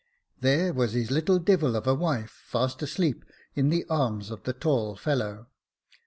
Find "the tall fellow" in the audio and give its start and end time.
4.45-5.45